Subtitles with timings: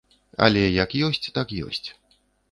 [0.45, 1.83] Але як ёсць, так ёсць.